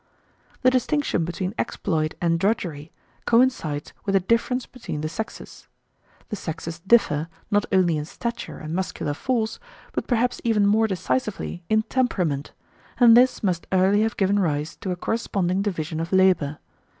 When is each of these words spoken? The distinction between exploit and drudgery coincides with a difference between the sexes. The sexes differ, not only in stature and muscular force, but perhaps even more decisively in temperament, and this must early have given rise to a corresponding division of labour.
The 0.63 0.71
distinction 0.71 1.25
between 1.25 1.53
exploit 1.59 2.15
and 2.19 2.39
drudgery 2.39 2.91
coincides 3.27 3.93
with 4.03 4.15
a 4.15 4.19
difference 4.19 4.65
between 4.65 5.01
the 5.01 5.07
sexes. 5.07 5.67
The 6.29 6.35
sexes 6.35 6.79
differ, 6.79 7.27
not 7.51 7.67
only 7.71 7.97
in 7.97 8.05
stature 8.05 8.57
and 8.57 8.73
muscular 8.73 9.13
force, 9.13 9.59
but 9.91 10.07
perhaps 10.07 10.41
even 10.43 10.65
more 10.65 10.87
decisively 10.87 11.63
in 11.69 11.83
temperament, 11.83 12.51
and 12.97 13.15
this 13.15 13.43
must 13.43 13.67
early 13.71 14.01
have 14.01 14.17
given 14.17 14.39
rise 14.39 14.75
to 14.77 14.89
a 14.89 14.95
corresponding 14.95 15.61
division 15.61 15.99
of 15.99 16.11
labour. 16.11 16.57